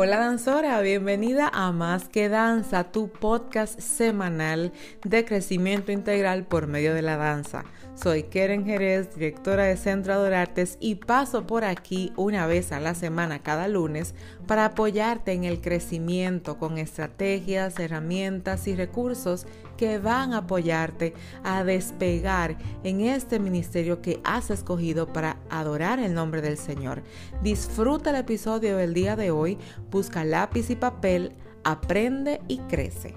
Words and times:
Hola 0.00 0.18
danzora, 0.18 0.80
bienvenida 0.82 1.50
a 1.52 1.72
Más 1.72 2.08
que 2.08 2.28
Danza, 2.28 2.84
tu 2.84 3.10
podcast 3.10 3.80
semanal 3.80 4.72
de 5.02 5.24
crecimiento 5.24 5.90
integral 5.90 6.44
por 6.44 6.66
medio 6.66 6.94
de 6.94 7.00
la 7.02 7.16
danza. 7.16 7.64
Soy 7.94 8.24
Keren 8.24 8.64
Jerez, 8.64 9.14
directora 9.16 9.64
de 9.64 9.76
Centro 9.76 10.22
de 10.22 10.36
Artes 10.36 10.76
y 10.80 10.96
paso 10.96 11.46
por 11.46 11.64
aquí 11.64 12.12
una 12.16 12.46
vez 12.46 12.70
a 12.70 12.78
la 12.78 12.94
semana 12.94 13.42
cada 13.42 13.66
lunes 13.66 14.14
para 14.46 14.66
apoyarte 14.66 15.32
en 15.32 15.44
el 15.44 15.60
crecimiento 15.60 16.58
con 16.58 16.78
estrategias, 16.78 17.78
herramientas 17.80 18.68
y 18.68 18.76
recursos 18.76 19.46
que 19.78 19.98
van 19.98 20.34
a 20.34 20.38
apoyarte 20.38 21.14
a 21.42 21.64
despegar 21.64 22.58
en 22.84 23.00
este 23.00 23.38
ministerio 23.38 24.02
que 24.02 24.20
has 24.24 24.50
escogido 24.50 25.10
para 25.10 25.38
adorar 25.48 26.00
el 26.00 26.12
nombre 26.12 26.42
del 26.42 26.58
Señor. 26.58 27.02
Disfruta 27.42 28.10
el 28.10 28.16
episodio 28.16 28.76
del 28.76 28.92
día 28.92 29.16
de 29.16 29.30
hoy, 29.30 29.56
busca 29.90 30.24
lápiz 30.24 30.68
y 30.68 30.76
papel, 30.76 31.32
aprende 31.64 32.42
y 32.48 32.58
crece. 32.58 33.14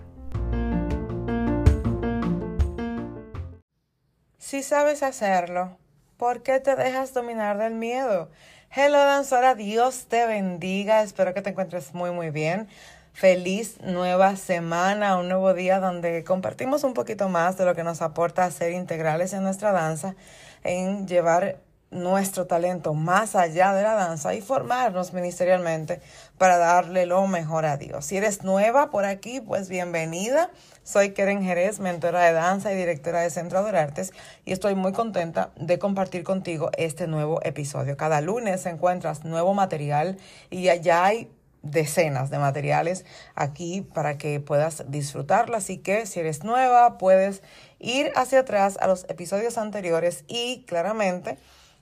Si 4.37 4.63
sabes 4.63 5.01
hacerlo, 5.01 5.77
¿por 6.17 6.43
qué 6.43 6.59
te 6.59 6.75
dejas 6.75 7.13
dominar 7.13 7.57
del 7.57 7.73
miedo? 7.73 8.29
Hello 8.69 8.99
danzora, 8.99 9.55
Dios 9.55 10.05
te 10.07 10.27
bendiga, 10.27 11.01
espero 11.01 11.33
que 11.33 11.41
te 11.41 11.49
encuentres 11.49 11.93
muy 11.93 12.11
muy 12.11 12.29
bien. 12.29 12.67
Feliz 13.13 13.77
nueva 13.81 14.35
semana, 14.35 15.17
un 15.17 15.27
nuevo 15.27 15.53
día 15.53 15.79
donde 15.79 16.23
compartimos 16.23 16.83
un 16.83 16.93
poquito 16.93 17.29
más 17.29 17.57
de 17.57 17.65
lo 17.65 17.75
que 17.75 17.83
nos 17.83 18.01
aporta 18.01 18.49
ser 18.51 18.71
integrales 18.71 19.33
en 19.33 19.43
nuestra 19.43 19.71
danza, 19.71 20.15
en 20.63 21.07
llevar 21.07 21.59
nuestro 21.91 22.47
talento 22.47 22.93
más 22.93 23.35
allá 23.35 23.73
de 23.73 23.83
la 23.83 23.93
danza 23.95 24.33
y 24.33 24.41
formarnos 24.41 25.13
ministerialmente 25.13 26.01
para 26.37 26.57
darle 26.57 27.05
lo 27.05 27.27
mejor 27.27 27.65
a 27.65 27.75
Dios. 27.75 28.05
Si 28.05 28.15
eres 28.15 28.43
nueva 28.43 28.89
por 28.89 29.03
aquí, 29.03 29.41
pues 29.41 29.67
bienvenida. 29.67 30.49
Soy 30.83 31.11
Keren 31.11 31.43
Jerez, 31.43 31.79
mentora 31.79 32.21
de 32.21 32.31
danza 32.31 32.71
y 32.71 32.77
directora 32.77 33.19
de 33.19 33.29
Centro 33.29 33.61
de 33.63 33.77
Artes 33.77 34.13
y 34.45 34.53
estoy 34.53 34.73
muy 34.73 34.93
contenta 34.93 35.51
de 35.57 35.77
compartir 35.77 36.23
contigo 36.23 36.71
este 36.77 37.07
nuevo 37.07 37.41
episodio. 37.43 37.97
Cada 37.97 38.21
lunes 38.21 38.65
encuentras 38.65 39.25
nuevo 39.25 39.53
material 39.53 40.17
y 40.49 40.63
ya 40.63 41.05
hay 41.05 41.29
decenas 41.61 42.29
de 42.29 42.39
materiales 42.39 43.05
aquí 43.35 43.81
para 43.81 44.17
que 44.17 44.39
puedas 44.39 44.83
disfrutarlo. 44.89 45.57
Así 45.57 45.77
que 45.77 46.05
si 46.05 46.19
eres 46.19 46.43
nueva, 46.43 46.97
puedes 46.97 47.41
ir 47.79 48.11
hacia 48.15 48.39
atrás 48.39 48.77
a 48.81 48.87
los 48.87 49.05
episodios 49.09 49.57
anteriores 49.57 50.23
y 50.27 50.63
claramente 50.67 51.37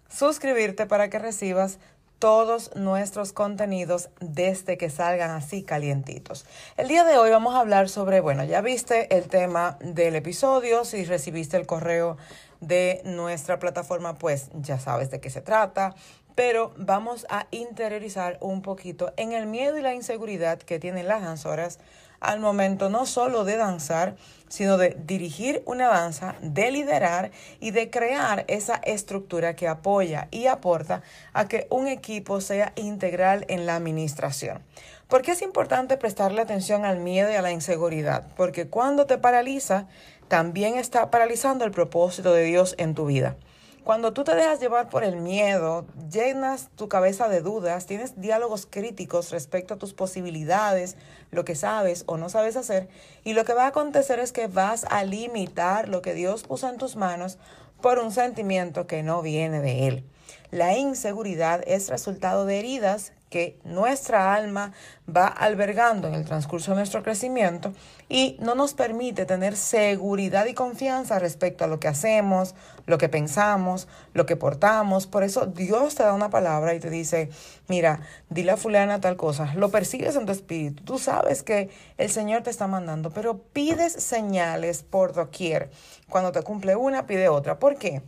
suscribirte 0.10 0.86
para 0.86 1.10
que 1.10 1.20
recibas 1.20 1.80
todos 2.20 2.76
nuestros 2.76 3.32
contenidos 3.32 4.10
desde 4.20 4.78
que 4.78 4.90
salgan 4.90 5.32
así 5.32 5.64
calientitos. 5.64 6.46
El 6.76 6.90
día 6.90 7.06
de 7.06 7.18
hoy 7.18 7.32
vamos 7.32 7.56
a 7.56 7.62
hablar 7.62 7.88
sobre, 7.88 8.20
bueno, 8.20 8.44
ya 8.44 8.60
viste 8.60 9.16
el 9.16 9.30
tema 9.30 9.78
del 9.80 10.16
episodio, 10.16 10.84
si 10.84 11.06
recibiste 11.06 11.56
el 11.56 11.66
correo 11.66 12.18
de 12.60 13.02
nuestra 13.06 13.58
plataforma, 13.58 14.16
pues 14.16 14.50
ya 14.54 14.80
sabes 14.80 15.10
de 15.12 15.22
qué 15.22 15.30
se 15.30 15.40
trata, 15.40 15.96
pero 16.36 16.74
vamos 16.78 17.26
a 17.30 17.48
interiorizar 17.52 18.38
un 18.42 18.62
poquito 18.62 19.14
en 19.18 19.34
el 19.34 19.46
miedo 19.46 19.78
y 19.78 19.82
la 19.82 19.94
inseguridad 19.94 20.60
que 20.60 20.80
tienen 20.80 21.08
las 21.08 21.22
danzoras 21.22 21.80
al 22.20 22.40
momento 22.40 22.90
no 22.90 23.06
solo 23.06 23.46
de 23.46 23.58
danzar, 23.58 24.16
sino 24.48 24.78
de 24.78 24.98
dirigir 25.06 25.64
una 25.66 25.88
danza, 25.88 26.36
de 26.42 26.72
liderar 26.72 27.32
y 27.60 27.72
de 27.72 27.90
crear 27.90 28.46
esa 28.48 28.76
estructura 28.76 29.56
que 29.56 29.68
apoya 29.68 30.28
y 30.32 30.48
aporta 30.48 31.02
a 31.34 31.48
que 31.48 31.68
un 31.70 31.88
equipo 31.88 32.42
sea 32.42 32.74
integral 32.76 33.46
en 33.48 33.66
la 33.66 33.76
administración. 33.76 34.62
¿Por 35.08 35.22
qué 35.22 35.32
es 35.32 35.42
importante 35.42 35.98
prestarle 35.98 36.42
atención 36.42 36.86
al 36.86 37.00
miedo 37.00 37.32
y 37.32 37.36
a 37.36 37.42
la 37.42 37.52
inseguridad? 37.52 38.28
Porque 38.36 38.68
cuando 38.68 39.06
te 39.06 39.18
paraliza, 39.18 39.88
también 40.28 40.78
está 40.78 41.10
paralizando 41.10 41.66
el 41.66 41.72
propósito 41.72 42.34
de 42.34 42.44
Dios 42.44 42.76
en 42.78 42.94
tu 42.94 43.06
vida. 43.06 43.36
Cuando 43.84 44.14
tú 44.14 44.24
te 44.24 44.36
dejas 44.36 44.60
llevar 44.60 44.90
por 44.90 45.04
el 45.04 45.16
miedo, 45.16 45.86
llenas 46.12 46.70
tu 46.76 46.90
cabeza 46.90 47.30
de 47.30 47.42
dudas, 47.42 47.86
tienes 47.86 48.20
diálogos 48.20 48.68
críticos 48.70 49.32
respecto 49.32 49.74
a 49.74 49.78
tus 49.78 49.94
posibilidades, 49.94 50.98
lo 51.32 51.46
que 51.46 51.56
sabes 51.56 52.04
o 52.06 52.18
no 52.18 52.30
sabes 52.30 52.58
hacer, 52.58 52.90
y 53.24 53.34
lo 53.34 53.46
que 53.46 53.54
va 53.54 53.64
a 53.64 53.68
acontecer 53.68 54.20
es 54.20 54.32
que 54.32 54.48
vas 54.48 54.86
a 54.90 55.04
limitar 55.06 55.88
lo 55.88 56.02
que 56.02 56.14
Dios 56.14 56.44
puso 56.44 56.70
en 56.70 56.78
tus 56.78 56.98
manos 56.98 57.38
por 57.82 58.00
un 58.00 58.12
sentimiento 58.12 58.86
que 58.86 59.02
no 59.02 59.22
viene 59.22 59.62
de 59.62 59.88
Él. 59.88 60.04
La 60.52 60.76
inseguridad 60.76 61.62
es 61.68 61.90
resultado 61.90 62.46
de 62.46 62.58
heridas 62.58 63.14
que 63.30 63.60
nuestra 63.64 64.34
alma 64.34 64.74
va 65.08 65.28
albergando 65.28 66.08
en 66.08 66.16
el 66.16 66.26
transcurso 66.26 66.72
de 66.72 66.78
nuestro 66.78 67.04
crecimiento 67.04 67.74
y 68.08 68.36
no 68.40 68.56
nos 68.56 68.74
permite 68.74 69.28
tener 69.28 69.56
seguridad 69.56 70.48
y 70.48 70.56
confianza 70.56 71.20
respecto 71.20 71.64
a 71.64 71.68
lo 71.68 71.80
que 71.80 71.88
hacemos, 71.88 72.56
lo 72.88 72.98
que 72.98 73.08
pensamos, 73.08 73.88
lo 74.16 74.26
que 74.26 74.36
portamos. 74.36 75.06
Por 75.06 75.24
eso 75.24 75.46
Dios 75.46 75.94
te 75.94 76.02
da 76.02 76.16
una 76.16 76.32
palabra 76.32 76.74
y 76.74 76.80
te 76.80 76.90
dice, 76.90 77.30
mira, 77.68 78.02
dile 78.30 78.52
a 78.52 78.58
fulana 78.58 79.00
tal 79.00 79.16
cosa, 79.16 79.54
lo 79.54 79.70
percibes 79.70 80.16
en 80.16 80.26
tu 80.26 80.32
espíritu, 80.32 80.84
tú 80.84 80.98
sabes 80.98 81.44
que 81.44 81.70
el 82.00 82.10
Señor 82.10 82.42
te 82.42 82.50
está 82.50 82.66
mandando, 82.66 83.12
pero 83.12 83.38
pides 83.38 83.94
señales 83.94 84.82
por 84.82 85.14
doquier. 85.14 85.70
Cuando 86.10 86.32
te 86.32 86.42
cumple 86.42 86.76
una, 86.76 87.06
pide 87.06 87.30
otra. 87.30 87.60
¿Por 87.60 87.78
qué? 87.78 88.02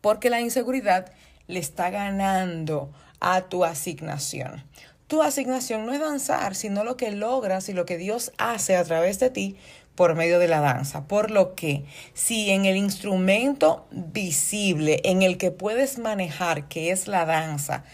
Porque 0.00 0.30
la 0.30 0.40
inseguridad 0.40 1.12
le 1.46 1.60
está 1.60 1.90
ganando 1.90 2.90
a 3.20 3.42
tu 3.42 3.64
asignación. 3.64 4.64
Tu 5.06 5.22
asignación 5.22 5.86
no 5.86 5.92
es 5.92 6.00
danzar, 6.00 6.54
sino 6.54 6.82
lo 6.82 6.96
que 6.96 7.12
logras 7.12 7.68
y 7.68 7.72
lo 7.72 7.86
que 7.86 7.96
Dios 7.96 8.32
hace 8.38 8.76
a 8.76 8.84
través 8.84 9.20
de 9.20 9.30
ti 9.30 9.56
por 9.94 10.14
medio 10.14 10.38
de 10.38 10.48
la 10.48 10.60
danza. 10.60 11.06
Por 11.06 11.30
lo 11.30 11.54
que 11.54 11.84
si 12.12 12.50
en 12.50 12.66
el 12.66 12.76
instrumento 12.76 13.86
visible 13.90 15.00
en 15.04 15.22
el 15.22 15.38
que 15.38 15.50
puedes 15.50 15.98
manejar, 15.98 16.68
que 16.68 16.90
es 16.90 17.08
la 17.08 17.24
danza, 17.24 17.84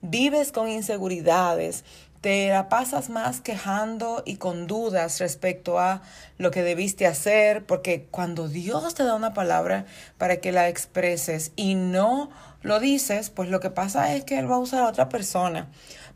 vives 0.00 0.52
con 0.52 0.68
inseguridades, 0.68 1.84
te 2.20 2.48
la 2.48 2.68
pasas 2.68 3.08
más 3.08 3.40
quejando 3.40 4.22
y 4.26 4.36
con 4.36 4.66
dudas 4.66 5.18
respecto 5.20 5.78
a 5.78 6.02
lo 6.36 6.50
que 6.50 6.62
debiste 6.62 7.06
hacer, 7.06 7.64
porque 7.64 8.06
cuando 8.10 8.48
Dios 8.48 8.94
te 8.94 9.04
da 9.04 9.14
una 9.14 9.32
palabra 9.32 9.86
para 10.18 10.36
que 10.36 10.52
la 10.52 10.68
expreses 10.68 11.52
y 11.56 11.74
no 11.74 12.30
lo 12.62 12.78
dices, 12.78 13.30
pues 13.30 13.48
lo 13.48 13.60
que 13.60 13.70
pasa 13.70 14.14
es 14.14 14.24
que 14.24 14.38
Él 14.38 14.50
va 14.50 14.56
a 14.56 14.58
usar 14.58 14.82
a 14.82 14.88
otra 14.88 15.08
persona. 15.08 15.68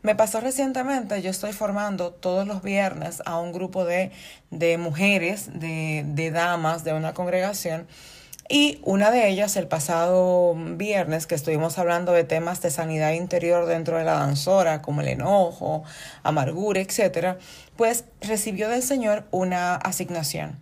Me 0.03 0.13
pasó 0.13 0.39
recientemente, 0.39 1.19
yo 1.23 1.31
estoy 1.31 1.53
formando 1.53 2.11
todos 2.11 2.45
los 2.45 2.61
viernes 2.61 3.23
a 3.25 3.39
un 3.39 3.51
grupo 3.51 3.85
de, 3.85 4.11
de 4.51 4.77
mujeres, 4.77 5.59
de, 5.59 6.03
de 6.07 6.29
damas 6.29 6.83
de 6.83 6.93
una 6.93 7.15
congregación, 7.15 7.87
y 8.47 8.79
una 8.83 9.09
de 9.09 9.27
ellas, 9.27 9.55
el 9.57 9.67
pasado 9.67 10.53
viernes, 10.55 11.25
que 11.25 11.33
estuvimos 11.33 11.79
hablando 11.79 12.11
de 12.11 12.23
temas 12.23 12.61
de 12.61 12.69
sanidad 12.69 13.13
interior 13.13 13.65
dentro 13.65 13.97
de 13.97 14.03
la 14.03 14.13
danzora, 14.13 14.83
como 14.83 15.01
el 15.01 15.07
enojo, 15.07 15.83
amargura, 16.21 16.79
etcétera, 16.79 17.39
pues 17.75 18.05
recibió 18.21 18.69
del 18.69 18.83
Señor 18.83 19.25
una 19.31 19.75
asignación. 19.75 20.59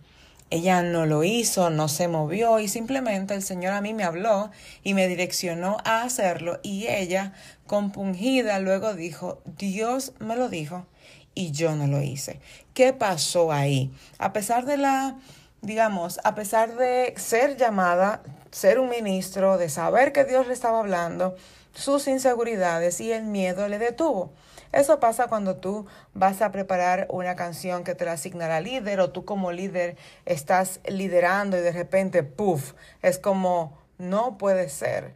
Ella 0.48 0.82
no 0.82 1.04
lo 1.04 1.24
hizo, 1.24 1.68
no 1.68 1.88
se 1.88 2.08
movió 2.08 2.58
y 2.58 2.68
simplemente 2.68 3.34
el 3.34 3.42
Señor 3.42 3.74
a 3.74 3.80
mí 3.80 3.92
me 3.92 4.04
habló 4.04 4.50
y 4.82 4.94
me 4.94 5.08
direccionó 5.08 5.76
a 5.84 6.02
hacerlo 6.02 6.60
y 6.62 6.86
ella, 6.86 7.32
compungida, 7.66 8.60
luego 8.60 8.94
dijo, 8.94 9.42
Dios 9.58 10.12
me 10.20 10.36
lo 10.36 10.48
dijo 10.48 10.86
y 11.34 11.50
yo 11.50 11.74
no 11.74 11.86
lo 11.86 12.00
hice. 12.00 12.40
¿Qué 12.72 12.92
pasó 12.92 13.52
ahí? 13.52 13.90
A 14.18 14.32
pesar 14.32 14.64
de 14.64 14.76
la 14.76 15.16
digamos, 15.64 16.20
a 16.24 16.34
pesar 16.34 16.76
de 16.76 17.14
ser 17.16 17.56
llamada, 17.56 18.22
ser 18.50 18.78
un 18.78 18.90
ministro, 18.90 19.56
de 19.56 19.68
saber 19.68 20.12
que 20.12 20.24
Dios 20.24 20.46
le 20.46 20.52
estaba 20.52 20.78
hablando, 20.78 21.34
sus 21.72 22.06
inseguridades 22.06 23.00
y 23.00 23.12
el 23.12 23.24
miedo 23.24 23.66
le 23.68 23.78
detuvo. 23.78 24.32
Eso 24.72 25.00
pasa 25.00 25.28
cuando 25.28 25.56
tú 25.56 25.86
vas 26.12 26.42
a 26.42 26.52
preparar 26.52 27.06
una 27.08 27.36
canción 27.36 27.84
que 27.84 27.94
te 27.94 28.04
la 28.04 28.12
asignará 28.12 28.60
líder 28.60 29.00
o 29.00 29.10
tú 29.10 29.24
como 29.24 29.52
líder 29.52 29.96
estás 30.26 30.80
liderando 30.86 31.56
y 31.56 31.60
de 31.60 31.72
repente, 31.72 32.22
puff, 32.22 32.74
es 33.00 33.18
como, 33.18 33.78
no 33.98 34.36
puede 34.36 34.68
ser. 34.68 35.14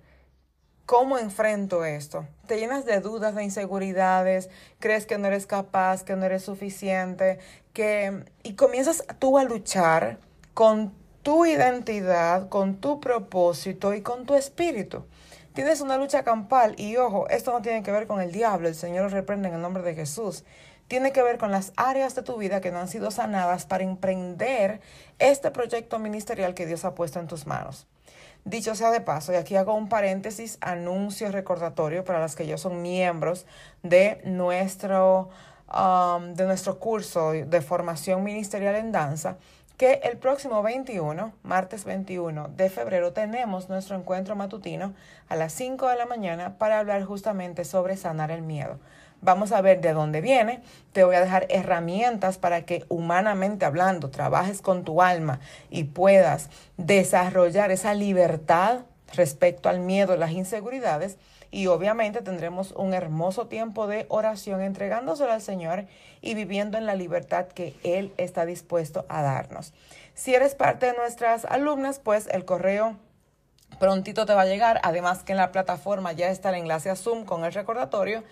¿Cómo 0.87 1.19
enfrento 1.19 1.85
esto? 1.85 2.27
Te 2.47 2.59
llenas 2.59 2.87
de 2.87 3.01
dudas, 3.01 3.35
de 3.35 3.45
inseguridades, 3.45 4.49
crees 4.79 5.05
que 5.05 5.19
no 5.19 5.27
eres 5.27 5.47
capaz, 5.47 6.03
que 6.03 6.17
no 6.17 6.25
eres 6.25 6.45
suficiente, 6.45 7.39
que 7.75 8.25
y 8.43 8.55
comienzas 8.55 9.05
tú 9.19 9.39
a 9.39 9.45
luchar 9.45 10.19
con 10.59 10.93
tu 11.23 11.47
identidad, 11.47 12.49
con 12.49 12.81
tu 12.81 12.99
propósito 12.99 13.95
y 13.95 14.03
con 14.03 14.27
tu 14.27 14.35
espíritu. 14.35 15.05
Tienes 15.53 15.81
una 15.81 15.97
lucha 15.97 16.25
campal 16.25 16.75
y 16.77 16.97
ojo, 16.97 17.29
esto 17.29 17.53
no 17.53 17.63
tiene 17.63 17.85
que 17.85 17.93
ver 17.93 18.09
con 18.09 18.21
el 18.21 18.33
diablo, 18.33 18.67
el 18.67 18.75
Señor 18.75 19.05
lo 19.05 19.09
reprende 19.09 19.47
en 19.47 19.55
el 19.55 19.61
nombre 19.61 19.85
de 19.85 19.95
Jesús. 19.95 20.43
Tiene 20.89 21.13
que 21.13 21.23
ver 21.23 21.39
con 21.39 21.53
las 21.53 21.73
áreas 21.77 22.17
de 22.17 22.25
tu 22.25 22.37
vida 22.39 22.61
que 22.61 22.73
no 22.73 22.81
han 22.81 22.89
sido 22.89 23.13
sanadas 23.13 23.67
para 23.67 23.85
emprender 23.85 24.81
este 25.21 25.53
proyecto 25.53 26.01
ministerial 26.01 26.55
que 26.55 26.67
Dios 26.67 26.85
ha 26.85 26.97
puesto 26.97 27.21
en 27.21 27.29
tus 27.29 27.47
manos. 27.47 27.87
Dicho 28.45 28.75
sea 28.75 28.91
de 28.91 29.01
paso, 29.01 29.33
y 29.33 29.37
aquí 29.37 29.55
hago 29.55 29.75
un 29.75 29.89
paréntesis, 29.89 30.59
anuncio 30.61 31.31
recordatorio 31.31 32.03
para 32.03 32.19
las 32.19 32.35
que 32.35 32.49
yo 32.49 32.59
son 32.59 32.83
miembros 32.83 33.47
de 33.85 34.21
nuestro, 34.25 35.31
um, 35.73 36.35
de 36.35 36.47
nuestro 36.47 36.81
curso 36.81 37.31
de 37.31 37.61
formación 37.61 38.25
ministerial 38.25 38.75
en 38.75 38.91
danza, 38.91 39.37
que 39.79 40.01
el 40.03 40.19
próximo 40.19 40.61
21, 40.61 41.33
martes 41.45 41.85
21 41.85 42.49
de 42.49 42.69
febrero, 42.69 43.13
tenemos 43.13 43.69
nuestro 43.69 43.97
encuentro 43.97 44.35
matutino 44.35 44.93
a 45.29 45.37
las 45.37 45.53
5 45.53 45.89
de 45.89 45.97
la 45.97 46.05
mañana 46.05 46.59
para 46.59 46.81
hablar 46.81 47.05
justamente 47.05 47.65
sobre 47.65 47.97
sanar 47.97 48.33
el 48.33 48.43
miedo. 48.43 48.81
Vamos 49.21 49.53
a 49.53 49.61
ver 49.61 49.81
de 49.81 49.93
dónde 49.93 50.21
viene. 50.21 50.63
Te 50.93 51.05
voy 51.05 51.15
a 51.15 51.21
dejar 51.21 51.47
herramientas 51.49 52.39
para 52.39 52.63
que 52.63 52.85
humanamente 52.89 53.65
hablando 53.65 54.11
trabajes 54.11 54.63
con 54.63 54.83
tu 54.83 55.01
alma 55.01 55.39
y 55.71 55.85
puedas 55.85 56.51
desarrollar 56.77 57.71
esa 57.71 57.95
libertad 57.95 58.81
respecto 59.15 59.69
al 59.69 59.79
miedo, 59.79 60.17
las 60.17 60.33
inseguridades. 60.33 61.19
Y 61.51 61.67
obviamente 61.67 62.21
tendremos 62.21 62.73
un 62.73 62.95
hermoso 62.95 63.47
tiempo 63.47 63.87
de 63.87 64.07
oración 64.09 64.61
entregándoselo 64.61 65.33
al 65.33 65.41
Señor 65.41 65.87
y 66.21 66.35
viviendo 66.35 66.77
en 66.77 66.87
la 66.87 66.95
libertad 66.95 67.47
que 67.47 67.75
Él 67.83 68.13
está 68.17 68.45
dispuesto 68.45 69.07
a 69.09 69.23
darnos. 69.23 69.73
Si 70.15 70.35
eres 70.35 70.55
parte 70.55 70.87
de 70.87 70.95
nuestras 70.95 71.45
alumnas, 71.45 72.01
pues 72.01 72.27
el 72.29 72.45
correo 72.45 72.97
prontito 73.79 74.27
te 74.27 74.35
va 74.35 74.43
a 74.43 74.47
llegar. 74.47 74.81
Además 74.83 75.23
que 75.23 75.33
en 75.33 75.39
la 75.39 75.53
plataforma 75.53 76.13
ya 76.13 76.29
está 76.29 76.51
el 76.51 76.57
enlace 76.57 76.91
a 76.91 76.97
Zoom 76.97 77.25
con 77.25 77.45
el 77.45 77.53
recordatorio 77.53 78.25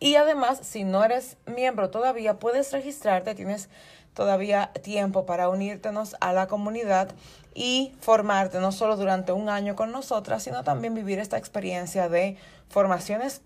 y 0.00 0.16
además, 0.16 0.60
si 0.62 0.84
no 0.84 1.04
eres 1.04 1.36
miembro 1.46 1.90
todavía, 1.90 2.38
puedes 2.38 2.72
registrarte, 2.72 3.34
tienes 3.34 3.68
todavía 4.12 4.72
tiempo 4.82 5.26
para 5.26 5.48
unírtenos 5.48 6.16
a 6.20 6.32
la 6.32 6.46
comunidad 6.46 7.10
y 7.54 7.94
formarte 8.00 8.58
no 8.58 8.72
solo 8.72 8.96
durante 8.96 9.32
un 9.32 9.48
año 9.48 9.76
con 9.76 9.92
nosotras, 9.92 10.42
sino 10.42 10.64
también 10.64 10.94
vivir 10.94 11.18
esta 11.18 11.38
experiencia 11.38 12.08
de 12.08 12.36
formaciones 12.68 13.42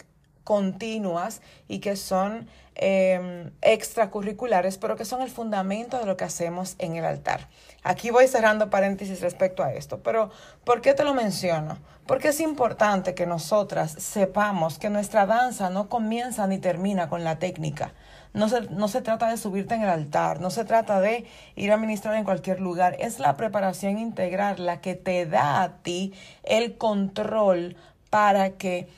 continuas 0.49 1.43
y 1.69 1.81
que 1.81 1.95
son 1.95 2.49
em, 2.75 3.51
extracurriculares, 3.61 4.79
pero 4.79 4.97
que 4.97 5.05
son 5.05 5.21
el 5.21 5.29
fundamento 5.29 5.99
de 5.99 6.07
lo 6.07 6.17
que 6.17 6.25
hacemos 6.25 6.75
en 6.79 6.97
el 6.97 7.05
altar. 7.05 7.49
Aquí 7.83 8.09
voy 8.09 8.29
cerrando 8.29 8.71
paréntesis 8.71 9.21
respecto 9.21 9.63
a 9.63 9.75
esto, 9.75 9.99
pero 10.03 10.31
¿por 10.65 10.81
qué 10.81 10.95
te 10.95 11.05
lo 11.05 11.13
menciono? 11.13 11.77
Porque 12.07 12.29
es 12.29 12.41
importante 12.41 13.15
que 13.15 13.27
nosotras 13.27 13.93
sepamos 13.99 14.79
que 14.79 14.89
nuestra 14.89 15.27
danza 15.27 15.69
no 15.69 15.91
comienza 15.91 16.47
ni 16.47 16.57
termina 16.57 17.11
con 17.11 17.25
la 17.25 17.39
técnica. 17.39 17.93
No 18.33 18.49
se, 18.49 18.63
no 18.71 18.89
se 18.89 19.03
trata 19.03 19.29
de 19.29 19.37
subirte 19.37 19.75
en 19.75 19.83
el 19.83 19.91
altar, 19.91 20.41
no 20.41 20.49
se 20.49 20.65
trata 20.65 20.99
de 21.03 21.27
ir 21.57 21.73
a 21.73 21.77
ministrar 21.77 22.15
en 22.15 22.25
cualquier 22.25 22.61
lugar. 22.61 22.97
Es 23.01 23.19
la 23.19 23.37
preparación 23.37 23.99
integral 23.99 24.65
la 24.65 24.81
que 24.81 24.95
te 24.95 25.27
da 25.27 25.63
a 25.63 25.77
ti 25.83 26.15
el 26.43 26.79
control 26.79 27.77
para 28.09 28.53
que 28.53 28.89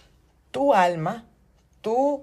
tu 0.51 0.75
alma, 0.75 1.25
tus 1.81 2.21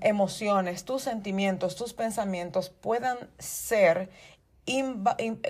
emociones, 0.00 0.84
tus 0.84 1.02
sentimientos, 1.02 1.76
tus 1.76 1.92
pensamientos 1.92 2.70
puedan 2.70 3.18
ser, 3.38 4.10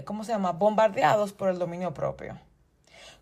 ¿cómo 0.05 0.25
se 0.25 0.33
llama?, 0.33 0.53
bombardeados 0.53 1.33
por 1.33 1.49
el 1.49 1.59
dominio 1.59 1.95
propio. 1.95 2.39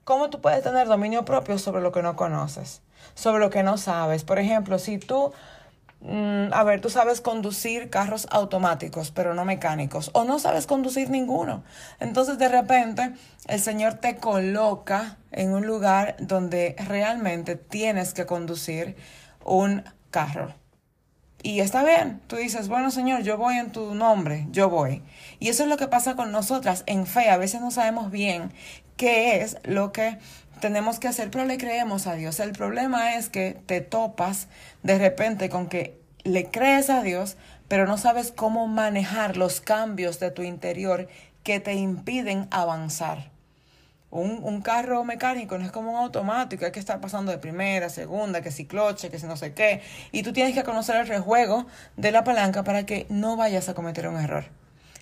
¿Cómo 0.05 0.31
tú 0.31 0.41
puedes 0.41 0.63
tener 0.63 0.89
dominio 0.89 1.25
propio 1.25 1.59
sobre 1.59 1.83
lo 1.83 1.93
que 1.93 2.03
no 2.03 2.17
conoces? 2.17 2.83
Sobre 3.15 3.41
lo 3.41 3.51
que 3.51 3.63
no 3.63 3.77
sabes. 3.77 4.25
Por 4.25 4.39
ejemplo, 4.39 4.79
si 4.79 4.99
tú, 4.99 5.33
mm, 6.01 6.53
a 6.53 6.65
ver, 6.65 6.81
tú 6.81 6.91
sabes 6.91 7.21
conducir 7.21 7.91
carros 7.91 8.27
automáticos, 8.31 9.11
pero 9.11 9.35
no 9.35 9.45
mecánicos, 9.45 10.11
o 10.15 10.25
no 10.25 10.39
sabes 10.39 10.67
conducir 10.67 11.11
ninguno. 11.11 11.63
Entonces, 12.01 12.39
de 12.39 12.49
repente, 12.49 13.13
el 13.47 13.61
Señor 13.61 13.95
te 13.95 14.17
coloca 14.17 15.19
en 15.31 15.53
un 15.53 15.67
lugar 15.67 16.17
donde 16.19 16.75
realmente 16.89 17.55
tienes 17.55 18.15
que 18.15 18.27
conducir 18.27 18.97
un 19.45 19.85
carro. 20.11 20.55
Y 21.43 21.61
está 21.61 21.83
bien, 21.83 22.21
tú 22.27 22.37
dices, 22.37 22.69
bueno 22.69 22.91
Señor, 22.91 23.23
yo 23.23 23.39
voy 23.39 23.57
en 23.57 23.73
tu 23.73 23.95
nombre, 23.95 24.47
yo 24.51 24.69
voy. 24.69 25.03
Y 25.39 25.49
eso 25.49 25.63
es 25.63 25.69
lo 25.69 25.79
que 25.79 25.89
pasa 25.89 26.15
con 26.15 26.33
nosotras 26.33 26.85
en 26.87 27.07
fe. 27.07 27.31
A 27.31 27.39
veces 27.39 27.63
no 27.63 27.71
sabemos 27.71 28.11
bien 28.11 28.53
qué 28.97 29.41
es 29.41 29.57
lo 29.65 29.93
que 29.93 30.19
tenemos 30.61 30.99
que 30.99 31.09
hacer, 31.09 31.31
pero 31.31 31.47
le 31.47 31.57
creemos 31.57 32.07
a 32.07 32.15
Dios. 32.15 32.39
El 32.41 32.53
problema 32.53 33.15
es 33.15 33.31
que 33.31 33.59
te 33.65 33.81
topas 33.81 34.49
de 34.83 34.99
repente 34.99 35.49
con 35.49 35.69
que 35.69 35.99
le 36.25 36.51
crees 36.51 36.91
a 36.91 37.03
Dios, 37.03 37.39
pero 37.69 37.87
no 37.87 37.97
sabes 37.97 38.31
cómo 38.31 38.67
manejar 38.67 39.39
los 39.39 39.63
cambios 39.63 40.21
de 40.21 40.31
tu 40.31 40.43
interior 40.43 41.09
que 41.43 41.61
te 41.61 41.73
impiden 41.73 42.49
avanzar. 42.51 43.31
Un, 44.11 44.41
un, 44.43 44.61
carro 44.61 45.05
mecánico 45.05 45.57
no 45.57 45.65
es 45.65 45.71
como 45.71 45.93
un 45.93 45.97
automático, 45.97 46.65
hay 46.65 46.73
que 46.73 46.81
estar 46.81 47.01
pasando 47.01 47.31
de 47.31 47.39
primera, 47.39 47.89
segunda, 47.89 48.43
que 48.43 48.51
si 48.51 48.67
cloche, 48.67 49.09
que 49.09 49.21
si 49.21 49.27
no 49.27 49.37
sé 49.37 49.55
qué. 49.55 49.83
Y 50.11 50.25
tú 50.25 50.33
tienes 50.33 50.55
que 50.55 50.65
conocer 50.65 50.97
el 50.97 51.07
rejuego 51.07 51.67
de 51.97 52.11
la 52.11 52.25
palanca 52.25 52.65
para 52.65 52.85
que 52.87 53.07
no 53.09 53.37
vayas 53.37 53.69
a 53.69 53.75
cometer 53.75 54.09
un 54.09 54.19
error. 54.19 54.47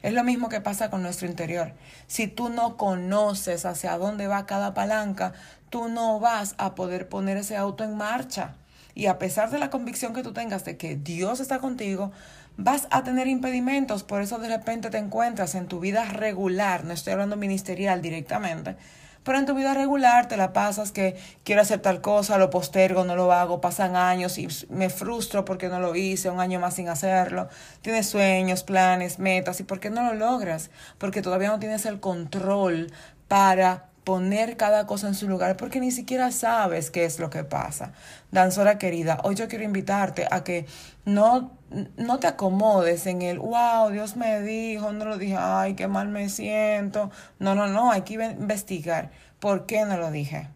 Es 0.02 0.12
lo 0.12 0.22
mismo 0.22 0.48
que 0.48 0.60
pasa 0.60 0.90
con 0.90 1.02
nuestro 1.02 1.26
interior. 1.26 1.72
Si 2.06 2.28
tú 2.28 2.50
no 2.50 2.76
conoces 2.76 3.64
hacia 3.64 3.98
dónde 3.98 4.28
va 4.28 4.46
cada 4.46 4.72
palanca, 4.72 5.32
tú 5.70 5.88
no 5.88 6.20
vas 6.20 6.54
a 6.58 6.74
poder 6.74 7.08
poner 7.08 7.36
ese 7.36 7.56
auto 7.56 7.82
en 7.84 7.96
marcha. 7.96 8.54
Y 8.98 9.06
a 9.06 9.16
pesar 9.16 9.48
de 9.50 9.60
la 9.60 9.70
convicción 9.70 10.12
que 10.12 10.24
tú 10.24 10.32
tengas 10.32 10.64
de 10.64 10.76
que 10.76 10.96
Dios 10.96 11.38
está 11.38 11.60
contigo, 11.60 12.10
vas 12.56 12.88
a 12.90 13.04
tener 13.04 13.28
impedimentos. 13.28 14.02
Por 14.02 14.22
eso 14.22 14.38
de 14.38 14.48
repente 14.48 14.90
te 14.90 14.98
encuentras 14.98 15.54
en 15.54 15.68
tu 15.68 15.78
vida 15.78 16.04
regular, 16.06 16.84
no 16.84 16.92
estoy 16.94 17.12
hablando 17.12 17.36
ministerial 17.36 18.02
directamente, 18.02 18.74
pero 19.22 19.38
en 19.38 19.46
tu 19.46 19.54
vida 19.54 19.72
regular 19.72 20.26
te 20.26 20.36
la 20.36 20.52
pasas 20.52 20.90
que 20.90 21.16
quiero 21.44 21.62
hacer 21.62 21.78
tal 21.78 22.00
cosa, 22.00 22.38
lo 22.38 22.50
postergo, 22.50 23.04
no 23.04 23.14
lo 23.14 23.32
hago, 23.32 23.60
pasan 23.60 23.94
años 23.94 24.36
y 24.36 24.48
me 24.68 24.90
frustro 24.90 25.44
porque 25.44 25.68
no 25.68 25.78
lo 25.78 25.94
hice, 25.94 26.28
un 26.28 26.40
año 26.40 26.58
más 26.58 26.74
sin 26.74 26.88
hacerlo. 26.88 27.48
Tienes 27.82 28.08
sueños, 28.08 28.64
planes, 28.64 29.20
metas, 29.20 29.60
¿y 29.60 29.62
por 29.62 29.78
qué 29.78 29.90
no 29.90 30.02
lo 30.02 30.14
logras? 30.14 30.70
Porque 30.98 31.22
todavía 31.22 31.50
no 31.50 31.60
tienes 31.60 31.86
el 31.86 32.00
control 32.00 32.90
para 33.28 33.87
poner 34.08 34.56
cada 34.56 34.86
cosa 34.86 35.06
en 35.06 35.14
su 35.14 35.28
lugar 35.28 35.58
porque 35.58 35.80
ni 35.80 35.90
siquiera 35.90 36.32
sabes 36.32 36.90
qué 36.90 37.04
es 37.04 37.18
lo 37.18 37.28
que 37.28 37.44
pasa. 37.44 37.92
Danzora 38.30 38.78
querida, 38.78 39.20
hoy 39.22 39.34
yo 39.34 39.48
quiero 39.48 39.64
invitarte 39.64 40.26
a 40.30 40.44
que 40.44 40.64
no, 41.04 41.52
no 41.98 42.18
te 42.18 42.26
acomodes 42.26 43.06
en 43.06 43.20
el, 43.20 43.38
wow, 43.38 43.90
Dios 43.90 44.16
me 44.16 44.40
dijo, 44.40 44.92
no 44.92 45.04
lo 45.04 45.18
dije, 45.18 45.36
ay, 45.38 45.74
qué 45.74 45.88
mal 45.88 46.08
me 46.08 46.30
siento. 46.30 47.10
No, 47.38 47.54
no, 47.54 47.66
no, 47.66 47.92
hay 47.92 48.00
que 48.00 48.14
investigar 48.14 49.10
por 49.40 49.66
qué 49.66 49.84
no 49.84 49.98
lo 49.98 50.10
dije. 50.10 50.48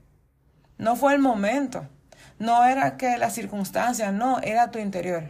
No 0.79 0.97
fue 0.97 1.13
el 1.13 1.19
momento. 1.19 1.87
No 2.39 2.65
era 2.65 2.97
que 2.97 3.19
la 3.19 3.29
circunstancia, 3.29 4.13
no, 4.13 4.39
era 4.41 4.71
tu 4.71 4.79
interior. 4.79 5.25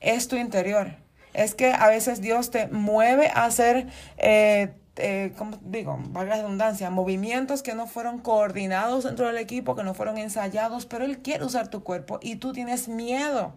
Es 0.00 0.26
tu 0.26 0.34
interior. 0.34 0.96
Es 1.32 1.54
que 1.54 1.72
a 1.72 1.86
veces 1.86 2.20
Dios 2.20 2.50
te 2.50 2.66
mueve 2.66 3.28
a 3.32 3.44
hacer... 3.44 3.86
Eh, 4.16 4.74
eh, 4.96 5.32
como 5.36 5.58
digo, 5.62 5.98
valga 6.08 6.36
redundancia, 6.36 6.88
movimientos 6.90 7.62
que 7.62 7.74
no 7.74 7.86
fueron 7.86 8.18
coordinados 8.18 9.04
dentro 9.04 9.26
del 9.26 9.36
equipo, 9.36 9.76
que 9.76 9.84
no 9.84 9.92
fueron 9.94 10.16
ensayados, 10.16 10.86
pero 10.86 11.04
él 11.04 11.18
quiere 11.18 11.44
usar 11.44 11.68
tu 11.68 11.82
cuerpo 11.82 12.18
y 12.22 12.36
tú 12.36 12.52
tienes 12.52 12.88
miedo. 12.88 13.54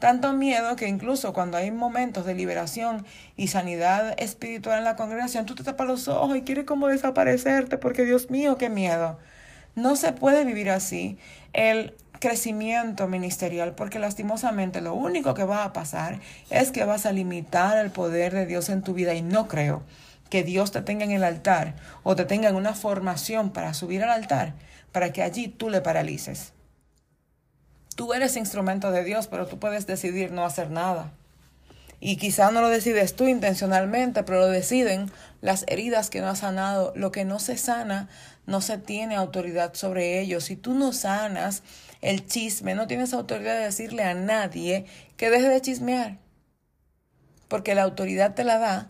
Tanto 0.00 0.32
miedo 0.32 0.76
que 0.76 0.88
incluso 0.88 1.32
cuando 1.32 1.58
hay 1.58 1.70
momentos 1.70 2.24
de 2.24 2.34
liberación 2.34 3.06
y 3.36 3.48
sanidad 3.48 4.14
espiritual 4.18 4.78
en 4.78 4.84
la 4.84 4.96
congregación, 4.96 5.46
tú 5.46 5.54
te 5.54 5.62
tapas 5.62 5.86
los 5.86 6.08
ojos 6.08 6.36
y 6.36 6.42
quieres 6.42 6.64
como 6.64 6.88
desaparecerte 6.88 7.76
porque 7.78 8.04
Dios 8.04 8.30
mío, 8.30 8.56
qué 8.56 8.70
miedo. 8.70 9.18
No 9.76 9.96
se 9.96 10.12
puede 10.12 10.44
vivir 10.44 10.70
así 10.70 11.18
el 11.52 11.94
crecimiento 12.18 13.08
ministerial 13.08 13.74
porque 13.74 13.98
lastimosamente 13.98 14.80
lo 14.80 14.94
único 14.94 15.34
que 15.34 15.44
va 15.44 15.64
a 15.64 15.72
pasar 15.72 16.18
es 16.48 16.70
que 16.72 16.84
vas 16.84 17.06
a 17.06 17.12
limitar 17.12 17.78
el 17.78 17.90
poder 17.90 18.32
de 18.32 18.46
Dios 18.46 18.68
en 18.68 18.82
tu 18.82 18.94
vida 18.94 19.14
y 19.14 19.22
no 19.22 19.48
creo 19.48 19.82
que 20.30 20.42
Dios 20.44 20.70
te 20.70 20.80
tenga 20.80 21.04
en 21.04 21.10
el 21.10 21.24
altar 21.24 21.74
o 22.02 22.16
te 22.16 22.24
tenga 22.24 22.48
en 22.48 22.56
una 22.56 22.72
formación 22.72 23.50
para 23.50 23.74
subir 23.74 24.02
al 24.02 24.10
altar, 24.10 24.54
para 24.92 25.12
que 25.12 25.22
allí 25.22 25.48
tú 25.48 25.68
le 25.68 25.82
paralices. 25.82 26.52
Tú 27.96 28.14
eres 28.14 28.36
instrumento 28.36 28.92
de 28.92 29.04
Dios, 29.04 29.26
pero 29.26 29.46
tú 29.46 29.58
puedes 29.58 29.86
decidir 29.86 30.32
no 30.32 30.46
hacer 30.46 30.70
nada. 30.70 31.12
Y 32.02 32.16
quizá 32.16 32.50
no 32.50 32.62
lo 32.62 32.70
decides 32.70 33.14
tú 33.14 33.28
intencionalmente, 33.28 34.22
pero 34.22 34.38
lo 34.38 34.46
deciden 34.46 35.12
las 35.42 35.66
heridas 35.68 36.08
que 36.08 36.22
no 36.22 36.28
has 36.28 36.38
sanado. 36.38 36.94
Lo 36.96 37.12
que 37.12 37.26
no 37.26 37.38
se 37.38 37.58
sana, 37.58 38.08
no 38.46 38.62
se 38.62 38.78
tiene 38.78 39.16
autoridad 39.16 39.74
sobre 39.74 40.18
ello. 40.18 40.40
Si 40.40 40.56
tú 40.56 40.72
no 40.72 40.94
sanas 40.94 41.62
el 42.00 42.26
chisme, 42.26 42.74
no 42.74 42.86
tienes 42.86 43.12
autoridad 43.12 43.54
de 43.54 43.64
decirle 43.64 44.04
a 44.04 44.14
nadie 44.14 44.86
que 45.18 45.28
deje 45.28 45.50
de 45.50 45.60
chismear. 45.60 46.16
Porque 47.48 47.74
la 47.74 47.82
autoridad 47.82 48.34
te 48.34 48.44
la 48.44 48.58
da, 48.58 48.88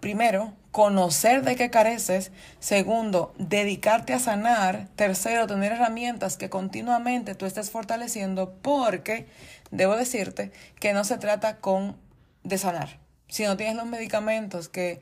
primero, 0.00 0.54
conocer 0.70 1.42
de 1.42 1.56
qué 1.56 1.70
careces. 1.70 2.32
Segundo, 2.60 3.34
dedicarte 3.38 4.12
a 4.12 4.18
sanar. 4.18 4.88
Tercero, 4.96 5.46
tener 5.46 5.72
herramientas 5.72 6.36
que 6.36 6.50
continuamente 6.50 7.34
tú 7.34 7.46
estés 7.46 7.70
fortaleciendo 7.70 8.54
porque 8.62 9.26
debo 9.70 9.96
decirte 9.96 10.52
que 10.78 10.92
no 10.92 11.04
se 11.04 11.18
trata 11.18 11.56
con 11.58 11.96
de 12.42 12.58
sanar. 12.58 12.98
Si 13.28 13.44
no 13.44 13.56
tienes 13.56 13.76
los 13.76 13.86
medicamentos 13.86 14.68
que 14.68 15.00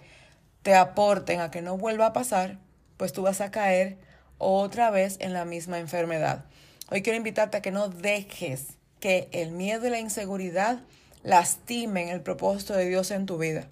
te 0.63 0.75
aporten 0.75 1.41
a 1.41 1.51
que 1.51 1.63
no 1.63 1.79
vuelva 1.79 2.07
a 2.07 2.13
pasar, 2.13 2.59
pues 2.97 3.13
tú 3.13 3.23
vas 3.23 3.41
a 3.41 3.51
caer 3.51 3.99
otra 4.39 4.91
vez 4.91 5.17
en 5.21 5.33
la 5.33 5.45
misma 5.45 5.79
enfermedad. 5.79 6.45
Hoy 6.91 7.03
quiero 7.03 7.17
invitarte 7.17 7.59
a 7.59 7.63
que 7.63 7.71
no 7.71 7.89
dejes 7.89 8.79
que 9.01 9.29
el 9.33 9.53
miedo 9.53 9.87
y 9.87 9.91
la 9.91 10.01
inseguridad 10.01 10.81
lastimen 11.23 12.09
el 12.09 12.21
propósito 12.21 12.75
de 12.75 12.89
Dios 12.89 13.11
en 13.11 13.27
tu 13.27 13.39
vida. 13.39 13.69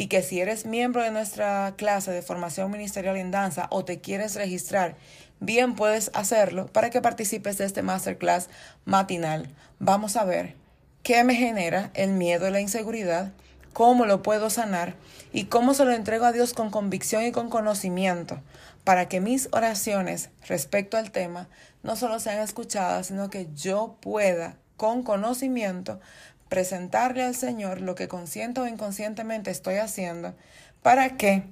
Y 0.00 0.06
que 0.06 0.22
si 0.22 0.40
eres 0.40 0.64
miembro 0.64 1.02
de 1.02 1.10
nuestra 1.10 1.74
clase 1.76 2.10
de 2.10 2.22
formación 2.22 2.70
ministerial 2.70 3.18
en 3.18 3.30
danza 3.30 3.66
o 3.68 3.84
te 3.84 4.00
quieres 4.00 4.34
registrar, 4.34 4.96
bien 5.40 5.74
puedes 5.74 6.10
hacerlo 6.14 6.68
para 6.68 6.88
que 6.88 7.02
participes 7.02 7.58
de 7.58 7.66
este 7.66 7.82
masterclass 7.82 8.48
matinal. 8.86 9.50
Vamos 9.78 10.16
a 10.16 10.24
ver 10.24 10.56
qué 11.02 11.22
me 11.22 11.34
genera 11.34 11.90
el 11.92 12.12
miedo 12.12 12.48
y 12.48 12.50
la 12.50 12.62
inseguridad, 12.62 13.32
cómo 13.74 14.06
lo 14.06 14.22
puedo 14.22 14.48
sanar 14.48 14.94
y 15.34 15.44
cómo 15.44 15.74
se 15.74 15.84
lo 15.84 15.92
entrego 15.92 16.24
a 16.24 16.32
Dios 16.32 16.54
con 16.54 16.70
convicción 16.70 17.24
y 17.24 17.30
con 17.30 17.50
conocimiento 17.50 18.40
para 18.84 19.06
que 19.06 19.20
mis 19.20 19.50
oraciones 19.52 20.30
respecto 20.48 20.96
al 20.96 21.10
tema 21.10 21.46
no 21.82 21.94
solo 21.94 22.20
sean 22.20 22.38
escuchadas, 22.38 23.08
sino 23.08 23.28
que 23.28 23.48
yo 23.54 23.98
pueda 24.00 24.56
con 24.78 25.02
conocimiento 25.02 26.00
presentarle 26.50 27.22
al 27.22 27.34
Señor 27.34 27.80
lo 27.80 27.94
que 27.94 28.08
consciente 28.08 28.60
o 28.60 28.66
inconscientemente 28.66 29.50
estoy 29.50 29.76
haciendo 29.76 30.34
para 30.82 31.16
que 31.16 31.44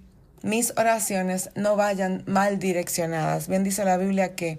mis 0.42 0.74
oraciones 0.76 1.50
no 1.54 1.76
vayan 1.76 2.24
mal 2.26 2.58
direccionadas. 2.58 3.48
Bien 3.48 3.64
dice 3.64 3.84
la 3.84 3.96
Biblia 3.96 4.34
que 4.34 4.58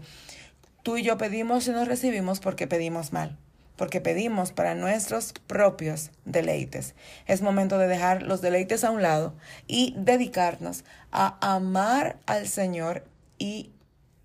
tú 0.81 0.97
y 0.97 1.03
yo 1.03 1.17
pedimos 1.17 1.67
y 1.67 1.71
no 1.71 1.85
recibimos 1.85 2.39
porque 2.39 2.67
pedimos 2.67 3.11
mal, 3.11 3.37
porque 3.75 4.01
pedimos 4.01 4.51
para 4.53 4.75
nuestros 4.75 5.33
propios 5.45 6.09
deleites. 6.23 6.95
Es 7.27 7.41
momento 7.41 7.77
de 7.77 7.87
dejar 7.87 8.23
los 8.23 8.41
deleites 8.41 8.83
a 8.85 8.91
un 8.91 9.01
lado 9.01 9.35
y 9.67 9.93
dedicarnos 9.97 10.85
a 11.11 11.37
amar 11.41 12.17
al 12.25 12.47
Señor 12.47 13.03
y 13.37 13.71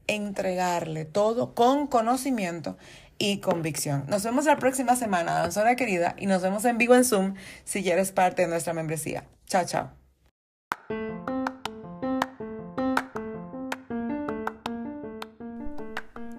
entregarle 0.07 1.05
todo 1.05 1.55
con 1.55 1.87
conocimiento 1.87 2.77
y 3.19 3.41
convicción. 3.41 4.05
Nos 4.09 4.25
vemos 4.25 4.45
la 4.45 4.59
próxima 4.59 4.97
semana, 4.97 5.35
danzora 5.35 5.77
querida, 5.77 6.15
y 6.19 6.27
nos 6.27 6.43
vemos 6.43 6.65
en 6.65 6.79
vivo 6.79 6.95
en 6.95 7.05
Zoom 7.05 7.35
si 7.65 7.83
ya 7.83 7.95
eres 7.95 8.13
parte 8.13 8.43
de 8.43 8.49
nuestra 8.49 8.73
membresía. 8.73 9.25
Chao, 9.47 9.65
chao. 9.65 9.91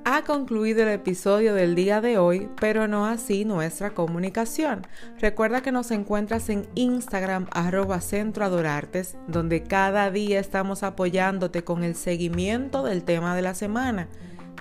Ha 0.07 0.23
concluido 0.23 0.83
el 0.83 0.87
episodio 0.89 1.53
del 1.53 1.75
día 1.75 1.99
de 1.99 2.17
hoy, 2.17 2.47
pero 2.61 2.87
no 2.87 3.05
así 3.05 3.43
nuestra 3.43 3.89
comunicación. 3.89 4.87
Recuerda 5.19 5.61
que 5.61 5.73
nos 5.73 5.91
encuentras 5.91 6.47
en 6.47 6.69
Instagram 6.75 7.47
arroba 7.51 7.99
Centro 7.99 8.45
Adorartes, 8.45 9.17
donde 9.27 9.63
cada 9.63 10.09
día 10.11 10.39
estamos 10.39 10.83
apoyándote 10.83 11.65
con 11.65 11.83
el 11.83 11.95
seguimiento 11.95 12.83
del 12.83 13.03
tema 13.03 13.35
de 13.35 13.41
la 13.41 13.55
semana. 13.55 14.07